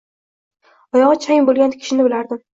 [0.95, 2.43] Oyogʻi chang boʻlgan kishini bilardim.